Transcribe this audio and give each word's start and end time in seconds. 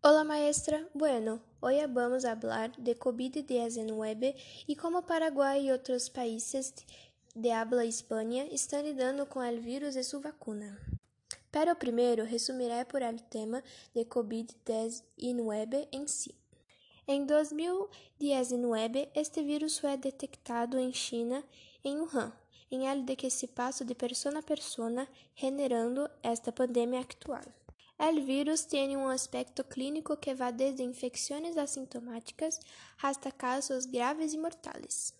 Hola 0.00 0.22
maestra, 0.22 0.88
bueno, 0.94 1.40
hoy 1.58 1.78
vamos 1.88 2.24
a 2.24 2.30
hablar 2.30 2.70
de 2.76 2.96
COVID-19 2.96 4.36
y 4.68 4.76
cómo 4.76 5.04
Paraguay 5.04 5.66
y 5.66 5.72
otros 5.72 6.08
países 6.08 6.72
de 7.34 7.52
habla 7.52 7.84
hispana 7.84 8.44
están 8.44 8.84
lidando 8.84 9.28
con 9.28 9.44
el 9.44 9.58
virus 9.58 9.94
de 9.94 10.04
su 10.04 10.20
vacuna. 10.20 10.78
Pero 11.50 11.76
primero 11.80 12.24
resumiré 12.24 12.84
por 12.84 13.02
el 13.02 13.24
tema 13.24 13.64
de 13.92 14.08
COVID-19 14.08 15.88
en 15.90 16.06
sí. 16.06 16.32
En 17.08 17.26
2019, 17.26 19.10
este 19.14 19.42
vírus 19.42 19.80
fue 19.80 19.98
detectado 19.98 20.78
en 20.78 20.92
China, 20.92 21.44
en 21.82 22.02
Wuhan, 22.02 22.32
el 22.70 23.04
de 23.04 23.16
que 23.16 23.30
se 23.30 23.48
pasó 23.48 23.84
de 23.84 23.96
persona 23.96 24.38
a 24.38 24.42
persona, 24.42 25.10
generando 25.34 26.08
esta 26.22 26.54
pandemia 26.54 27.00
actual. 27.00 27.52
El 28.00 28.22
virus 28.22 28.64
tem 28.64 28.96
um 28.96 29.08
aspecto 29.08 29.64
clínico 29.64 30.16
que 30.16 30.32
vai 30.32 30.52
desde 30.52 30.84
infecções 30.84 31.56
assintomáticas 31.56 32.60
hasta 33.02 33.32
casos 33.32 33.86
graves 33.86 34.32
e 34.32 34.38
mortais. 34.38 35.12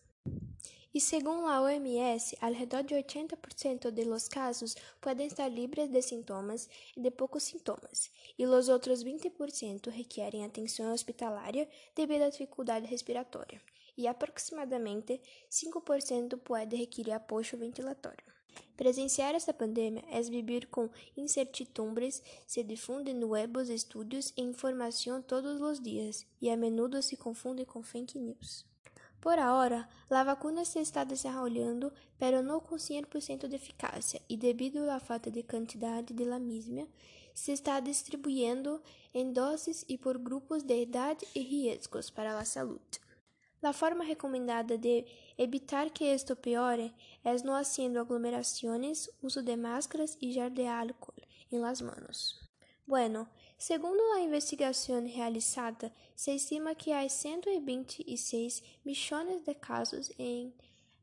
E 0.95 1.01
segundo 1.01 1.49
a 1.49 1.61
OMS, 1.61 2.39
alrededor 2.41 2.85
de 2.85 2.95
80% 2.95 3.91
de 3.91 4.05
los 4.05 4.29
casos 4.29 4.77
podem 5.01 5.27
estar 5.27 5.49
livres 5.49 5.89
de 5.91 6.01
sintomas 6.01 6.69
e 6.97 7.01
de 7.01 7.11
poucos 7.11 7.43
sintomas, 7.43 8.13
e 8.39 8.47
os 8.47 8.69
outros 8.69 9.03
20% 9.03 9.91
requerem 9.91 10.45
atenção 10.45 10.93
hospitalária 10.93 11.69
devido 11.97 12.23
à 12.23 12.31
dificuldade 12.31 12.87
respiratória, 12.87 13.61
e 13.97 14.07
aproximadamente 14.07 15.21
5% 15.51 16.39
pode 16.39 16.77
requerer 16.77 17.15
apoio 17.15 17.59
ventilatório. 17.59 18.38
Presenciar 18.77 19.35
esta 19.35 19.53
pandemia 19.53 20.05
é 20.11 20.23
vivir 20.23 20.67
com 20.69 20.89
incertidumbres, 21.17 22.23
se 22.47 22.63
difunde 22.63 23.13
nuevos 23.13 23.69
estudos 23.69 24.33
e 24.37 24.43
informação 24.43 25.21
todos 25.21 25.61
os 25.61 25.81
dias, 25.81 26.27
e 26.41 26.49
a 26.49 26.57
menudo 26.57 27.03
se 27.03 27.17
confunde 27.17 27.65
com 27.65 27.83
fake 27.83 28.19
news. 28.19 28.65
Por 29.21 29.39
ahora, 29.39 29.89
a 30.09 30.23
vacuna 30.23 30.65
se 30.65 30.79
está 30.79 31.03
desarrollando, 31.03 31.93
pero 32.19 32.43
não 32.43 32.61
com 32.61 32.77
100% 32.77 33.49
de 33.49 33.57
eficácia, 33.57 34.23
e 34.29 34.37
devido 34.37 34.89
à 34.91 35.01
falta 35.01 35.31
de 35.31 35.43
quantidade 35.43 36.15
de 36.15 36.25
la 36.25 36.39
misma, 36.39 36.87
se 37.35 37.53
está 37.53 37.81
distribuindo 37.81 38.81
em 39.13 39.33
doses 39.33 39.85
e 39.89 39.99
por 39.99 40.19
grupos 40.19 40.63
de 40.63 40.83
idade 40.83 41.27
e 41.35 41.41
riscos 41.41 42.11
para 42.11 42.39
a 42.39 42.45
saúde. 42.45 43.01
La 43.61 43.73
forma 43.73 44.05
recomendada 44.05 44.77
de 44.77 45.05
evitar 45.37 45.93
que 45.93 46.13
esto 46.13 46.37
peore 46.37 46.93
es 47.25 47.45
no 47.45 47.57
haciendo 47.57 48.01
aglomeraciones, 48.01 49.11
uso 49.21 49.43
de 49.43 49.57
máscaras 49.57 50.17
y 50.21 50.33
gel 50.33 50.55
de 50.55 50.69
alcohol 50.69 51.27
en 51.51 51.63
las 51.63 51.83
manos. 51.83 52.49
Bueno, 52.87 53.29
segundo 53.59 54.01
a 54.15 54.21
investigação 54.21 55.05
realizada, 55.07 55.93
se 56.15 56.35
estima 56.35 56.75
que 56.75 56.93
há 56.93 57.09
126 57.09 58.63
milhões 58.85 59.45
de 59.45 59.55
casos 59.55 60.13
em 60.19 60.55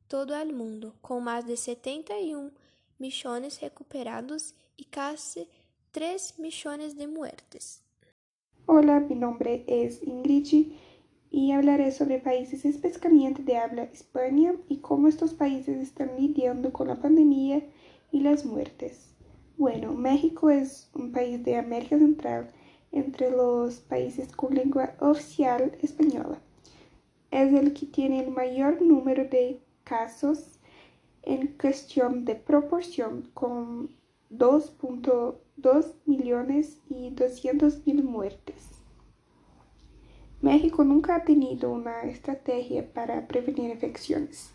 todo 0.07 0.33
o 0.33 0.53
mundo, 0.53 0.93
com 1.01 1.19
mais 1.19 1.45
de 1.45 1.57
71 1.57 2.51
milhões 2.97 3.57
recuperados 3.57 4.53
e 4.77 4.85
quase 4.85 5.47
3 5.91 6.35
milhões 6.37 6.93
de 6.93 7.05
muertes. 7.05 7.83
Olá, 8.65 8.99
meu 8.99 9.15
nome 9.15 9.63
é 9.67 9.85
Ingrid 10.03 10.75
y 11.35 11.51
hablaré 11.51 11.91
sobre 11.91 12.19
países 12.19 12.63
específicamente 12.63 13.43
de 13.43 13.57
habla 13.57 13.83
España 13.83 14.55
y 14.69 14.77
cómo 14.77 15.09
estos 15.09 15.33
países 15.33 15.81
están 15.81 16.11
lidiando 16.17 16.71
con 16.71 16.87
la 16.87 16.95
pandemia 16.95 17.61
y 18.13 18.21
las 18.21 18.45
muertes. 18.45 19.13
Bueno, 19.57 19.91
México 19.91 20.49
es 20.49 20.89
un 20.93 21.11
país 21.11 21.43
de 21.43 21.57
América 21.57 21.97
Central 21.97 22.53
entre 22.93 23.31
los 23.31 23.81
países 23.81 24.31
con 24.31 24.55
lengua 24.55 24.95
oficial 25.01 25.77
española. 25.81 26.39
Es 27.31 27.51
el 27.51 27.73
que 27.73 27.87
tiene 27.87 28.23
el 28.23 28.31
mayor 28.31 28.81
número 28.81 29.25
de 29.25 29.59
casos 29.83 30.61
en 31.21 31.47
cuestión 31.47 32.23
de 32.23 32.35
proporción 32.35 33.29
con 33.33 33.89
2.2 34.31 35.95
millones 36.05 36.79
y 36.89 37.09
200 37.09 37.85
mil 37.85 38.05
muertes. 38.05 38.74
México 40.45 40.83
nunca 40.83 41.15
ha 41.15 41.23
tenido 41.23 41.71
una 41.71 42.03
estrategia 42.03 42.93
para 42.93 43.27
prevenir 43.27 43.71
infecciones 43.71 44.51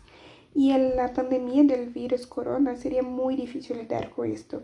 y 0.55 0.71
en 0.71 0.95
la 0.95 1.11
pandemia 1.11 1.65
del 1.65 1.89
virus 1.89 2.25
corona 2.25 2.77
sería 2.77 3.03
muy 3.03 3.35
difícil 3.35 3.77
lidiar 3.79 4.09
con 4.11 4.31
esto. 4.31 4.63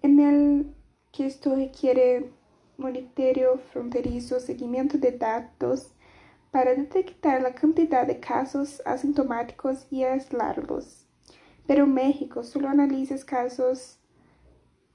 En 0.00 0.20
el 0.20 0.72
que 1.10 1.26
esto 1.26 1.56
requiere 1.56 2.30
monitoreo 2.76 3.58
fronterizo, 3.72 4.38
seguimiento 4.38 4.98
de 4.98 5.18
datos 5.18 5.90
para 6.52 6.76
detectar 6.76 7.42
la 7.42 7.56
cantidad 7.56 8.06
de 8.06 8.20
casos 8.20 8.80
asintomáticos 8.86 9.88
y 9.90 10.04
aislarlos. 10.04 11.06
Pero 11.66 11.88
México 11.88 12.44
solo 12.44 12.68
analiza 12.68 13.16
casos 13.26 13.98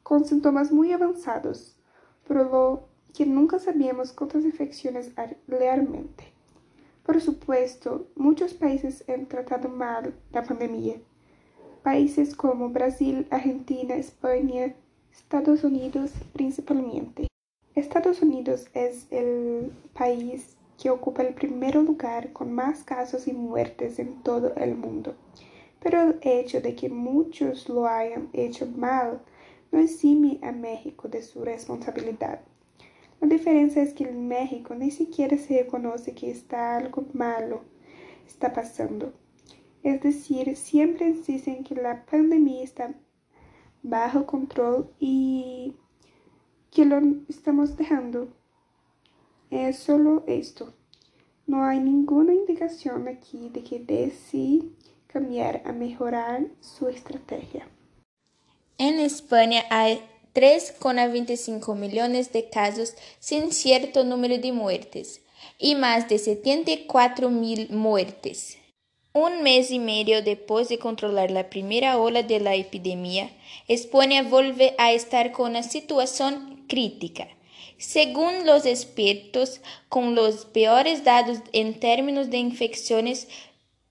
con 0.01 0.23
síntomas 0.23 0.71
muy 0.71 0.93
avanzados, 0.93 1.77
por 2.25 2.37
lo 2.37 2.92
que 3.13 3.25
nunca 3.25 3.59
sabíamos 3.59 4.11
cuántas 4.11 4.43
infecciones 4.43 5.11
realmente. 5.47 6.33
Por 7.05 7.21
supuesto, 7.21 8.07
muchos 8.15 8.53
países 8.53 9.03
han 9.09 9.27
tratado 9.27 9.69
mal 9.69 10.13
la 10.31 10.43
pandemia. 10.43 10.95
Países 11.83 12.33
como 12.33 12.69
Brasil, 12.69 13.27
Argentina, 13.29 13.95
España, 13.95 14.73
Estados 15.11 15.63
Unidos 15.63 16.11
principalmente. 16.31 17.27
Estados 17.75 18.21
Unidos 18.21 18.67
es 18.73 19.07
el 19.11 19.71
país 19.93 20.55
que 20.81 20.89
ocupa 20.89 21.23
el 21.23 21.33
primer 21.33 21.75
lugar 21.75 22.31
con 22.33 22.53
más 22.53 22.83
casos 22.83 23.27
y 23.27 23.33
muertes 23.33 23.99
en 23.99 24.23
todo 24.23 24.55
el 24.55 24.75
mundo. 24.75 25.13
Pero 25.81 26.01
el 26.01 26.19
hecho 26.21 26.61
de 26.61 26.75
que 26.75 26.89
muchos 26.89 27.67
lo 27.67 27.85
hayan 27.85 28.29
hecho 28.31 28.65
mal 28.65 29.21
no 29.71 29.79
exime 29.79 30.39
a 30.41 30.51
México 30.51 31.07
de 31.09 31.21
su 31.21 31.43
responsabilidad. 31.43 32.41
La 33.23 33.29
diferencia 33.29 33.81
es 33.81 33.93
que 33.93 34.03
en 34.03 34.27
México 34.27 34.75
ni 34.75 34.91
siquiera 34.91 35.37
se 35.37 35.63
reconoce 35.63 36.13
que 36.13 36.29
está 36.29 36.75
algo 36.75 37.05
malo 37.13 37.61
está 38.27 38.51
pasando. 38.51 39.13
Es 39.81 40.01
decir, 40.01 40.57
siempre 40.57 41.07
insisten 41.07 41.63
que 41.63 41.73
la 41.73 42.05
pandemia 42.05 42.61
está 42.61 42.93
bajo 43.81 44.25
control 44.25 44.93
y 44.99 45.73
que 46.69 46.83
lo 46.83 46.99
estamos 47.29 47.77
dejando. 47.77 48.27
Es 49.49 49.77
solo 49.77 50.25
esto. 50.27 50.73
No 51.47 51.63
hay 51.63 51.79
ninguna 51.79 52.33
indicación 52.33 53.07
aquí 53.07 53.47
de 53.53 53.63
que 53.63 53.79
decide 53.79 54.67
cambiar 55.07 55.61
a 55.63 55.71
mejorar 55.71 56.47
su 56.59 56.89
estrategia. 56.89 57.69
En 58.77 58.99
España 58.99 59.63
hay 59.69 60.01
3,25 60.33 61.75
milhões 61.75 62.27
de 62.27 62.41
casos 62.41 62.95
sem 63.19 63.51
certo 63.51 64.03
número 64.03 64.37
de 64.39 64.51
muertes 64.51 65.21
e 65.59 65.75
mais 65.75 66.07
de 66.07 66.17
74 66.17 67.29
mil 67.29 67.67
muertes. 67.69 68.57
Um 69.15 69.43
mês 69.43 69.69
e 69.69 69.77
meio 69.77 70.23
depois 70.23 70.69
de 70.69 70.77
controlar 70.77 71.29
a 71.37 71.43
primeira 71.43 71.99
ola 71.99 72.23
da 72.23 72.57
epidemia, 72.57 73.29
Espanha 73.69 74.23
volve 74.23 74.73
a 74.75 74.91
estar 74.91 75.29
com 75.31 75.43
uma 75.43 75.61
situação 75.61 76.57
crítica. 76.67 77.27
Segundo 77.77 78.51
os 78.55 78.65
expertos, 78.65 79.61
com 79.87 80.13
os 80.13 80.43
piores 80.45 81.01
dados 81.01 81.39
em 81.53 81.71
termos 81.73 82.27
de 82.27 82.37
infecções 82.37 83.27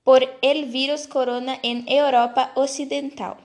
por 0.02 0.22
el 0.42 0.66
vírus 0.66 1.06
corona 1.06 1.56
em 1.62 1.84
Europa 1.86 2.50
Ocidental. 2.56 3.38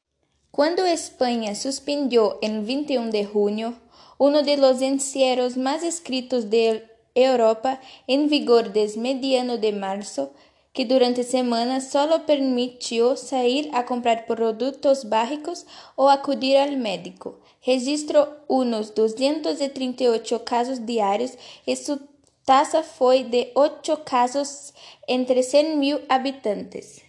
Cuando 0.58 0.88
España 0.88 1.54
suspendió 1.54 2.40
el 2.42 2.62
21 2.62 3.12
de 3.12 3.26
junio 3.26 3.76
uno 4.18 4.42
de 4.42 4.58
los 4.58 4.82
encierros 4.82 5.56
más 5.56 5.84
escritos 5.84 6.50
de 6.50 6.84
Europa 7.14 7.80
en 8.08 8.28
vigor 8.28 8.74
desde 8.74 9.00
mediano 9.00 9.60
de 9.60 9.72
marzo, 9.72 10.32
que 10.74 10.86
durante 10.86 11.24
semanas 11.24 11.92
solo 11.92 12.26
permitió 12.26 13.18
salir 13.18 13.70
a 13.72 13.86
comprar 13.86 14.26
productos 14.26 15.10
básicos 15.10 15.68
o 15.96 16.10
acudir 16.10 16.58
al 16.58 16.78
médico. 16.78 17.40
Registró 17.64 18.38
unos 18.48 18.96
238 18.96 20.44
casos 20.44 20.88
diarios 20.88 21.34
y 21.68 21.76
su 21.76 22.00
tasa 22.46 22.82
fue 22.82 23.26
de 23.26 23.52
8 23.54 24.04
casos 24.04 24.74
entre 25.06 25.42
100.000 25.42 26.06
habitantes. 26.10 27.04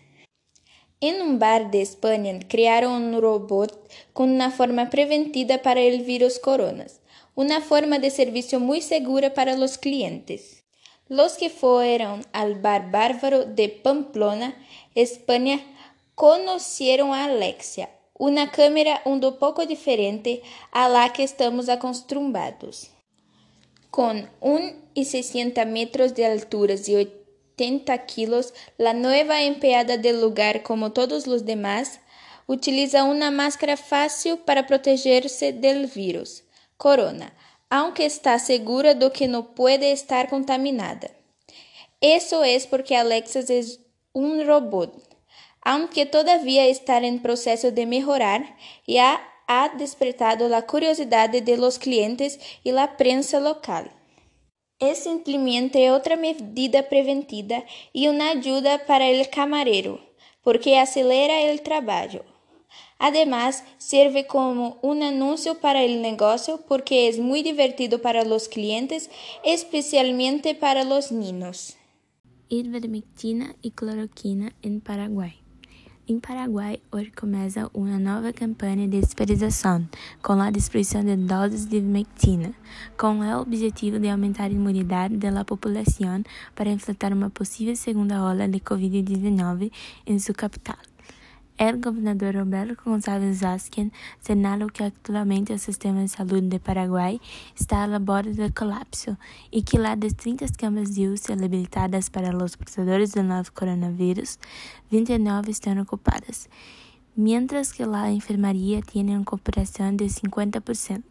En 1.01 1.21
un 1.23 1.39
bar 1.39 1.71
de 1.71 1.81
España 1.81 2.37
crearon 2.49 2.93
un 2.93 3.21
robot 3.21 3.89
con 4.13 4.31
una 4.31 4.51
forma 4.51 4.91
preventiva 4.91 5.59
para 5.59 5.81
el 5.81 6.03
virus 6.03 6.41
coronas, 6.41 7.01
una 7.37 7.61
forma 7.61 8.01
de 8.01 8.11
servicio 8.11 8.59
muy 8.59 8.81
segura 8.81 9.33
para 9.33 9.57
los 9.57 9.79
clientes. 9.79 10.65
Los 11.07 11.35
que 11.35 11.51
fueron 11.51 12.27
al 12.33 12.57
bar 12.57 12.91
bárbaro 12.91 13.45
de 13.45 13.69
Pamplona, 13.69 14.57
España, 14.97 15.61
conocieron 16.17 17.13
a 17.13 17.27
Alexia, 17.27 17.91
una 18.15 18.51
cámara 18.51 19.01
un 19.05 19.21
poco 19.39 19.67
diferente 19.67 20.43
a 20.73 20.89
la 20.89 21.13
que 21.13 21.23
estamos 21.23 21.69
acostumbrados. 21.69 22.91
Con 23.91 24.29
1,60 24.41 25.65
metros 25.65 26.17
de 26.17 26.27
altura 26.27 26.75
y 26.75 27.09
80 27.59 28.07
kilos, 28.07 28.55
la 28.77 28.93
nueva 28.93 29.43
empleada 29.43 29.97
del 29.97 30.21
lugar, 30.21 30.63
como 30.63 30.93
todos 30.93 31.27
los 31.27 31.45
demás, 31.45 32.01
utiliza 32.47 33.03
una 33.03 33.33
máscara 33.33 33.77
fácil 33.77 34.39
para 34.39 34.67
protegerse 34.67 35.53
del 35.53 35.87
virus, 35.87 36.45
corona, 36.77 37.35
aunque 37.69 38.07
está 38.07 38.39
segura 38.39 38.95
de 38.95 39.11
que 39.11 39.27
no 39.27 39.55
puede 39.55 39.91
estar 39.91 40.31
contaminada. 40.31 41.11
Eso 42.01 42.45
es 42.45 42.69
porque 42.69 42.97
Alexis 42.97 43.51
es 43.51 43.81
un 44.13 44.47
robot, 44.47 44.95
aunque 45.63 46.07
todavía 46.07 46.67
está 46.67 46.99
en 46.99 47.21
proceso 47.21 47.73
de 47.73 47.87
mejorar, 47.87 48.57
ya 48.87 49.21
ha 49.49 49.71
despertado 49.77 50.49
la 50.49 50.63
curiosidad 50.63 51.29
de 51.29 51.57
los 51.57 51.81
clientes 51.81 52.39
y 52.63 52.71
la 52.71 52.97
prensa 52.97 53.41
local. 53.41 53.98
Es 54.79 54.99
simplemente 54.99 55.91
otra 55.91 56.17
medida 56.17 56.89
preventiva 56.89 57.65
y 57.93 58.09
una 58.09 58.31
ayuda 58.31 58.87
para 58.87 59.09
el 59.09 59.29
camarero, 59.29 60.01
porque 60.43 60.79
acelera 60.79 61.43
el 61.43 61.63
trabajo. 61.63 62.25
Además, 62.99 63.65
sirve 63.79 64.27
como 64.27 64.79
un 64.83 65.03
anuncio 65.03 65.61
para 65.61 65.83
el 65.83 66.03
negocio 66.03 66.65
porque 66.69 67.09
es 67.09 67.19
muy 67.19 67.43
divertido 67.43 68.03
para 68.03 68.25
los 68.25 68.49
clientes, 68.49 69.11
especialmente 69.45 70.55
para 70.55 70.85
los 70.85 71.11
niños. 71.13 71.77
Ivermectina 72.51 73.55
e 73.63 73.71
cloroquina 73.71 74.53
em 74.63 74.81
Paraguai. 74.81 75.48
Em 76.11 76.19
Paraguai, 76.19 76.81
hoje 76.91 77.11
começa 77.11 77.71
uma 77.75 77.99
nova 77.99 78.33
campanha 78.33 78.89
de 78.89 78.97
esterilização, 78.97 79.87
com 80.23 80.41
a 80.41 80.51
distribuição 80.51 81.05
de 81.05 81.15
doses 81.17 81.67
de 81.67 81.77
ivermectina, 81.77 82.55
com 82.97 83.21
o 83.21 83.41
objetivo 83.43 83.99
de 83.99 84.09
aumentar 84.09 84.45
a 84.45 84.49
imunidade 84.49 85.19
da 85.19 85.45
população 85.45 86.25
para 86.55 86.71
enfrentar 86.71 87.13
uma 87.13 87.29
possível 87.29 87.77
segunda 87.77 88.23
onda 88.23 88.49
de 88.49 88.59
Covid-19 88.59 89.71
em 90.07 90.19
sua 90.19 90.35
capital. 90.35 90.88
El 91.59 91.81
gobernador 91.81 92.37
Roberto 92.37 92.81
González 92.85 93.43
Vázquez 93.43 93.91
señaló 94.21 94.69
que 94.69 94.85
actualmente 94.85 95.53
el 95.53 95.59
sistema 95.59 95.99
de 95.99 96.07
salud 96.07 96.41
de 96.45 96.61
Paraguay 96.61 97.21
está 97.59 97.83
a 97.83 97.89
la 97.89 97.99
borde 97.99 98.35
del 98.35 98.55
colapso 98.55 99.19
y 99.51 99.63
que 99.63 99.81
las 99.81 99.99
de 99.99 100.13
30 100.13 100.47
camas 100.57 100.95
de 100.95 101.11
UCI 101.11 101.33
habilitadas 101.33 102.11
para 102.11 102.31
los 102.31 102.57
portadores 102.57 103.11
del 103.11 103.27
nuevo 103.27 103.49
coronavirus, 103.53 104.39
29 104.93 105.51
están 105.51 105.81
ocupadas, 105.81 106.49
mientras 107.17 107.73
que 107.73 107.87
la 107.87 108.09
enfermería 108.13 108.81
tiene 108.81 109.17
una 109.17 109.25
cooperación 109.25 109.97
de 109.97 110.07
50%. 110.07 111.03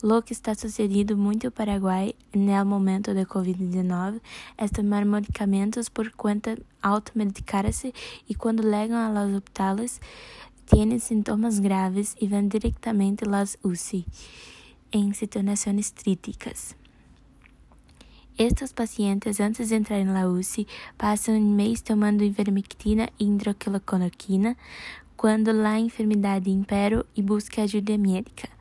Lo 0.00 0.22
que 0.22 0.32
está 0.32 0.54
sucediendo 0.54 1.16
muito 1.16 1.46
no 1.46 1.50
Paraguai 1.50 2.14
no 2.32 2.64
momento 2.64 3.12
da 3.12 3.26
Covid-19 3.26 4.20
é 4.56 4.68
tomar 4.68 5.04
medicamentos 5.04 5.88
por 5.88 6.12
conta 6.12 6.56
automedicar-se 6.80 7.92
e 8.28 8.34
quando 8.36 8.62
legam 8.62 8.96
a 8.96 9.08
los 9.08 9.34
hospitales 9.34 10.00
têm 10.66 10.96
sintomas 11.00 11.58
graves 11.58 12.14
e 12.20 12.28
vão 12.28 12.46
diretamente 12.46 13.24
às 13.28 13.58
UCI 13.64 14.06
em 14.92 15.12
situações 15.12 15.90
críticas. 15.90 16.76
Estes 18.38 18.72
pacientes, 18.72 19.40
antes 19.40 19.66
de 19.66 19.74
entrar 19.74 20.04
na 20.04 20.28
UCI, 20.28 20.64
passam 20.96 21.34
um 21.34 21.56
mês 21.56 21.82
tomando 21.82 22.22
ivermectina 22.22 23.08
e 23.18 23.24
hidroxicloroquina 23.24 24.56
quando 25.16 25.50
a 25.50 25.80
enfermidade 25.80 26.48
impera 26.48 27.04
e 27.16 27.20
busca 27.20 27.62
ajuda 27.62 27.98
médica 27.98 28.57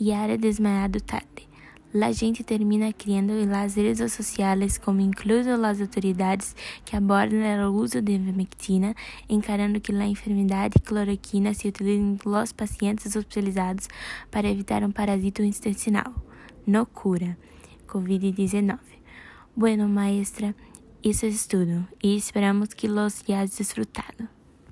era 0.00 0.36
desmaiado 0.36 1.00
tarde. 1.00 1.46
La 1.92 2.12
gente 2.12 2.44
termina 2.44 2.92
criando 2.92 3.32
las 3.46 3.74
redes 3.74 4.12
sociais, 4.12 4.78
como 4.78 5.00
incluso 5.00 5.54
as 5.64 5.80
autoridades 5.80 6.54
que 6.84 6.94
abordam 6.94 7.70
o 7.70 7.72
uso 7.72 8.02
de 8.02 8.12
ivermectina, 8.12 8.94
encarando 9.28 9.80
que 9.80 9.92
a 9.92 10.06
enfermidade 10.06 10.78
cloroquina 10.80 11.54
se 11.54 11.68
utiliza 11.68 12.02
em 12.02 12.18
los 12.26 12.52
pacientes 12.52 13.16
hospitalizados 13.16 13.88
para 14.30 14.50
evitar 14.50 14.84
um 14.84 14.90
parasito 14.90 15.42
intestinal. 15.42 16.12
No 16.66 16.84
cura 16.84 17.38
COVID-19. 17.86 18.78
Bueno, 19.56 19.88
maestra, 19.88 20.54
isso 21.02 21.24
é 21.24 21.30
tudo 21.48 21.88
e 22.02 22.14
esperamos 22.14 22.74
que 22.74 22.88
los 22.88 23.22
hayas 23.26 23.56
disfrutado. 23.56 24.35